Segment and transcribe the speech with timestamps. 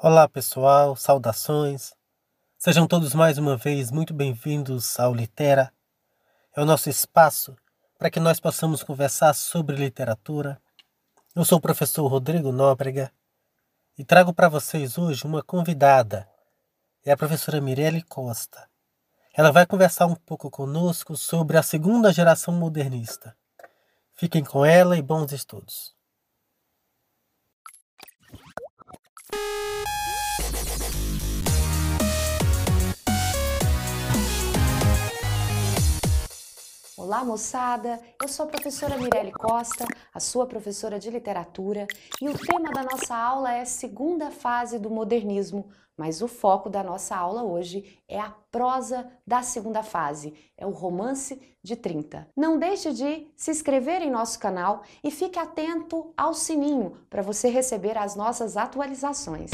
[0.00, 1.92] Olá pessoal, saudações.
[2.56, 5.72] Sejam todos mais uma vez muito bem-vindos ao Litera.
[6.56, 7.56] É o nosso espaço
[7.98, 10.62] para que nós possamos conversar sobre literatura.
[11.34, 13.10] Eu sou o professor Rodrigo Nóbrega
[13.98, 16.28] e trago para vocês hoje uma convidada.
[17.04, 18.70] É a professora Mirelle Costa.
[19.34, 23.36] Ela vai conversar um pouco conosco sobre a segunda geração modernista.
[24.14, 25.98] Fiquem com ela e bons estudos.
[37.08, 37.98] Olá, moçada!
[38.20, 41.86] Eu sou a professora Mirelle Costa, a sua professora de literatura,
[42.20, 46.82] e o tema da nossa aula é segunda fase do modernismo, mas o foco da
[46.82, 52.28] nossa aula hoje é a prosa da segunda fase, é o romance de 30.
[52.36, 57.48] Não deixe de se inscrever em nosso canal e fique atento ao sininho para você
[57.48, 59.50] receber as nossas atualizações.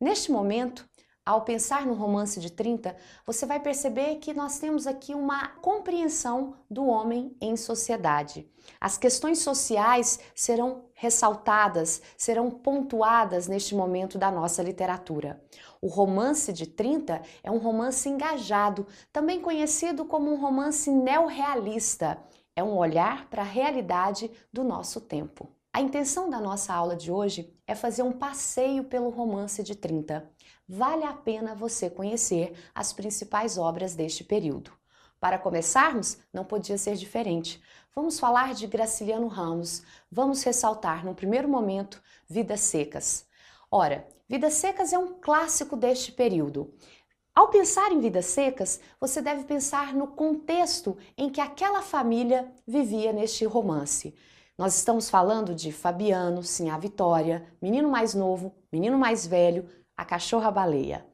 [0.00, 0.88] Neste momento,
[1.28, 6.54] ao pensar no romance de 30, você vai perceber que nós temos aqui uma compreensão
[6.70, 8.50] do homem em sociedade.
[8.80, 15.38] As questões sociais serão ressaltadas, serão pontuadas neste momento da nossa literatura.
[15.82, 22.18] O romance de 30 é um romance engajado, também conhecido como um romance neorrealista.
[22.56, 25.57] É um olhar para a realidade do nosso tempo.
[25.78, 30.28] A intenção da nossa aula de hoje é fazer um passeio pelo romance de 30
[30.68, 34.72] vale a pena você conhecer as principais obras deste período.
[35.20, 37.62] Para começarmos, não podia ser diferente.
[37.94, 39.84] Vamos falar de Graciliano Ramos.
[40.10, 43.24] Vamos ressaltar, no primeiro momento, Vidas Secas.
[43.70, 46.74] Ora, Vidas Secas é um clássico deste período.
[47.32, 53.12] Ao pensar em Vidas Secas, você deve pensar no contexto em que aquela família vivia
[53.12, 54.12] neste romance.
[54.58, 60.04] Nós estamos falando de Fabiano, Sim a Vitória, menino mais novo, menino mais velho, a
[60.04, 61.06] cachorra-baleia.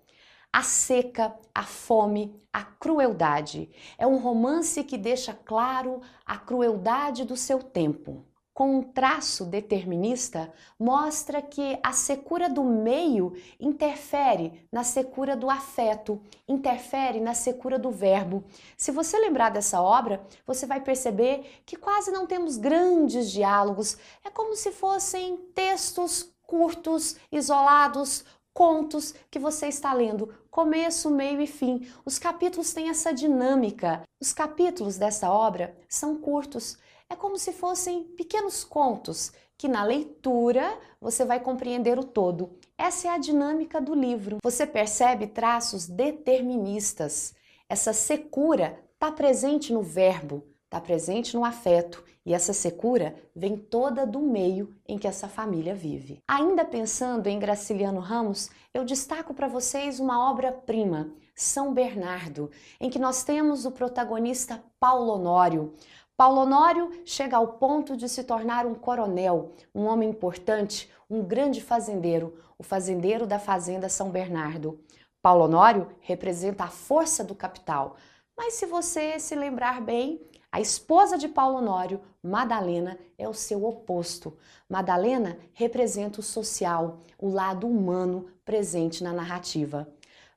[0.51, 3.71] A seca, a fome, a crueldade.
[3.99, 8.25] É um romance que deixa claro a crueldade do seu tempo.
[8.55, 16.23] Com um traço determinista, mostra que a secura do meio interfere na secura do afeto,
[16.47, 18.45] interfere na secura do verbo.
[18.77, 24.31] Se você lembrar dessa obra, você vai perceber que quase não temos grandes diálogos, é
[24.31, 31.91] como se fossem textos curtos, isolados, contos que você está lendo, começo, meio e fim.
[32.05, 34.03] Os capítulos têm essa dinâmica.
[34.21, 36.79] Os capítulos dessa obra são curtos,
[37.11, 42.59] é como se fossem pequenos contos que na leitura você vai compreender o todo.
[42.77, 44.39] Essa é a dinâmica do livro.
[44.43, 47.35] Você percebe traços deterministas.
[47.69, 54.07] Essa secura está presente no verbo, está presente no afeto e essa secura vem toda
[54.07, 56.23] do meio em que essa família vive.
[56.27, 62.51] Ainda pensando em Graciliano Ramos, eu destaco para vocês uma obra-prima, São Bernardo,
[62.81, 65.75] em que nós temos o protagonista Paulo Honório.
[66.17, 71.61] Paulo Honório chega ao ponto de se tornar um coronel, um homem importante, um grande
[71.61, 74.79] fazendeiro, o fazendeiro da fazenda São Bernardo.
[75.21, 77.97] Paulo Honório representa a força do capital.
[78.37, 83.65] Mas se você se lembrar bem, a esposa de Paulo Honório, Madalena, é o seu
[83.65, 84.39] oposto.
[84.69, 89.89] Madalena representa o social, o lado humano presente na narrativa.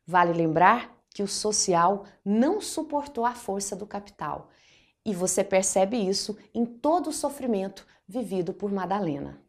[0.07, 4.49] Vale lembrar que o social não suportou a força do capital.
[5.07, 9.41] E você percebe isso em todo o sofrimento vivido por Madalena.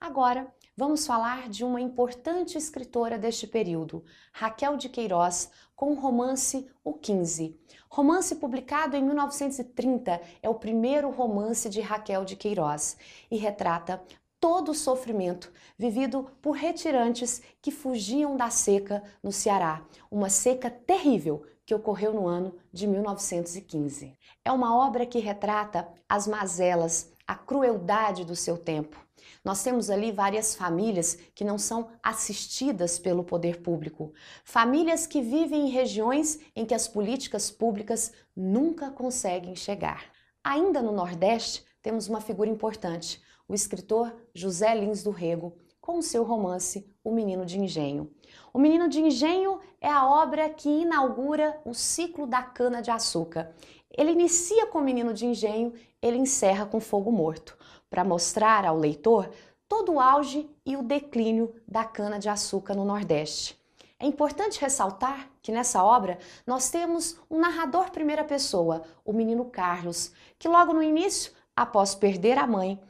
[0.00, 4.02] Agora, vamos falar de uma importante escritora deste período,
[4.32, 7.60] Raquel de Queiroz, com o romance O 15.
[7.90, 12.96] Romance publicado em 1930, é o primeiro romance de Raquel de Queiroz
[13.30, 14.02] e retrata
[14.40, 21.44] todo o sofrimento vivido por retirantes que fugiam da seca no Ceará, uma seca terrível
[21.64, 24.16] que ocorreu no ano de 1915.
[24.44, 28.98] É uma obra que retrata as mazelas, a crueldade do seu tempo.
[29.44, 34.12] Nós temos ali várias famílias que não são assistidas pelo poder público,
[34.44, 40.04] famílias que vivem em regiões em que as políticas públicas nunca conseguem chegar.
[40.44, 46.22] Ainda no Nordeste, temos uma figura importante, o escritor José Lins do Rego, com seu
[46.22, 48.08] romance O Menino de Engenho.
[48.54, 53.52] O Menino de Engenho é a obra que inaugura o ciclo da cana-de-açúcar.
[53.90, 57.58] Ele inicia com o Menino de Engenho, ele encerra com Fogo Morto
[57.90, 59.28] para mostrar ao leitor
[59.68, 63.60] todo o auge e o declínio da cana-de-açúcar no Nordeste.
[63.98, 70.12] É importante ressaltar que nessa obra nós temos um narrador primeira pessoa, o menino Carlos,
[70.38, 72.80] que logo no início após perder a mãe,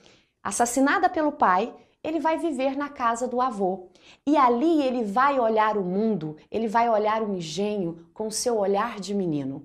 [0.42, 3.88] assassinada pelo pai, ele vai viver na casa do avô.
[4.26, 8.98] E ali ele vai olhar o mundo, ele vai olhar o engenho com seu olhar
[8.98, 9.64] de menino.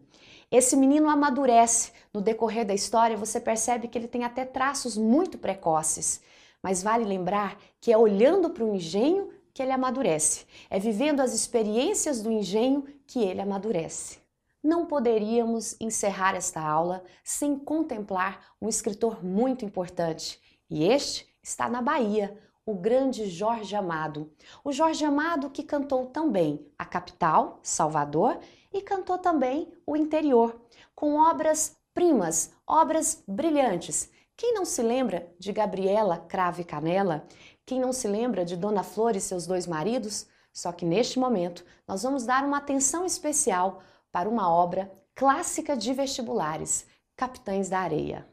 [0.50, 1.92] Esse menino amadurece.
[2.14, 6.22] No decorrer da história, você percebe que ele tem até traços muito precoces.
[6.64, 10.46] Mas vale lembrar que é olhando para o engenho que ele amadurece.
[10.70, 14.20] É vivendo as experiências do engenho que ele amadurece.
[14.64, 20.40] Não poderíamos encerrar esta aula sem contemplar um escritor muito importante.
[20.70, 24.30] E este está na Bahia, o grande Jorge Amado.
[24.66, 28.38] O Jorge Amado que cantou também a capital, Salvador,
[28.74, 30.60] e cantou também o interior,
[30.94, 34.12] com obras primas, obras brilhantes.
[34.36, 37.26] Quem não se lembra de Gabriela Crave Canela?
[37.66, 40.28] Quem não se lembra de Dona Flor e seus dois maridos?
[40.52, 45.94] Só que neste momento nós vamos dar uma atenção especial para uma obra clássica de
[45.94, 46.86] vestibulares,
[47.16, 48.28] Capitães da Areia.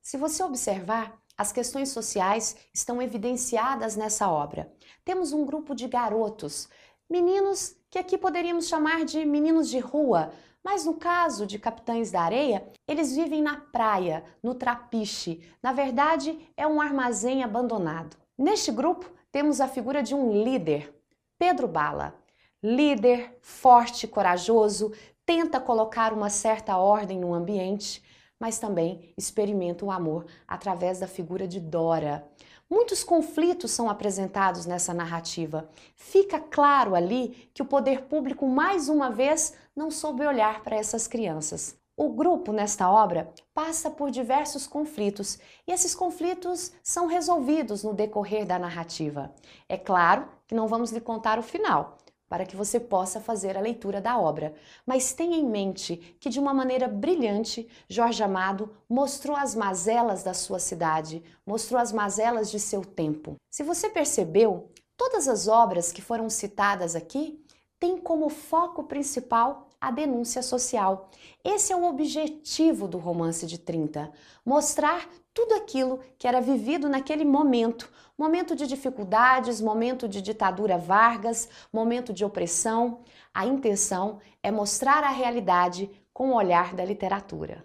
[0.00, 4.72] Se você observar, as questões sociais estão evidenciadas nessa obra.
[5.04, 6.68] Temos um grupo de garotos,
[7.08, 10.32] meninos que aqui poderíamos chamar de meninos de rua,
[10.64, 15.42] mas no caso de Capitães da Areia, eles vivem na praia, no trapiche.
[15.62, 18.16] Na verdade, é um armazém abandonado.
[18.36, 20.94] Neste grupo, temos a figura de um líder,
[21.38, 22.14] Pedro Bala.
[22.62, 24.92] Líder, forte, corajoso,
[25.26, 28.02] tenta colocar uma certa ordem no ambiente,
[28.44, 32.28] mas também experimenta o amor através da figura de Dora.
[32.68, 35.66] Muitos conflitos são apresentados nessa narrativa.
[35.96, 41.08] Fica claro ali que o poder público, mais uma vez, não soube olhar para essas
[41.08, 41.74] crianças.
[41.96, 48.44] O grupo, nesta obra, passa por diversos conflitos e esses conflitos são resolvidos no decorrer
[48.44, 49.32] da narrativa.
[49.66, 51.96] É claro que não vamos lhe contar o final,
[52.34, 54.56] para que você possa fazer a leitura da obra.
[54.84, 60.34] Mas tenha em mente que, de uma maneira brilhante, Jorge Amado mostrou as mazelas da
[60.34, 63.36] sua cidade, mostrou as mazelas de seu tempo.
[63.48, 67.40] Se você percebeu, todas as obras que foram citadas aqui
[67.78, 71.10] têm como foco principal a denúncia social.
[71.44, 74.10] Esse é o objetivo do romance de 30,
[74.44, 81.48] mostrar tudo aquilo que era vivido naquele momento, momento de dificuldades, momento de ditadura Vargas,
[81.72, 83.00] momento de opressão.
[83.32, 87.62] A intenção é mostrar a realidade com o olhar da literatura.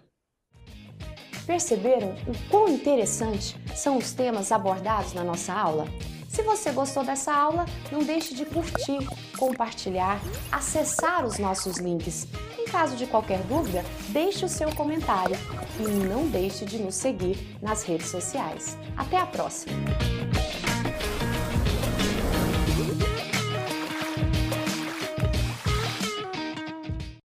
[1.46, 5.86] Perceberam o quão interessante são os temas abordados na nossa aula?
[6.30, 9.04] Se você gostou dessa aula, não deixe de curtir,
[9.36, 10.20] compartilhar,
[10.52, 12.28] acessar os nossos links.
[12.56, 15.36] Em caso de qualquer dúvida, deixe o seu comentário
[15.80, 18.78] e não deixe de nos seguir nas redes sociais.
[18.96, 19.74] Até a próxima!